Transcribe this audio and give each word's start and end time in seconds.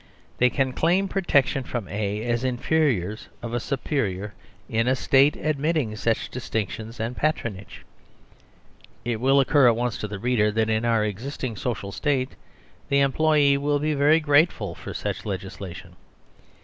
They 0.39 0.49
can 0.49 0.73
claim 0.73 1.07
protection 1.07 1.63
from 1.63 1.87
A, 1.87 2.23
as 2.23 2.43
inferiors 2.43 3.27
of 3.43 3.53
a 3.53 3.59
superior 3.59 4.33
in 4.67 4.87
a 4.87 4.95
State 4.95 5.35
admitting 5.35 5.95
such 5.95 6.31
distinctions 6.31 6.99
and 6.99 7.15
patronage^ 7.15 7.81
It 9.05 9.21
will 9.21 9.39
occur 9.39 9.67
at 9.67 9.75
once 9.75 9.99
to 9.99 10.07
the 10.07 10.17
reader 10.17 10.49
that 10.53 10.71
in 10.71 10.85
our 10.85 11.03
ex 11.05 11.23
isting 11.23 11.55
social 11.55 11.91
state 11.91 12.31
the 12.89 13.01
employee 13.01 13.57
will 13.59 13.77
be 13.77 13.93
very 13.93 14.19
grateful 14.19 14.73
for 14.73 14.91
such 14.95 15.23
legislation. 15.23 15.95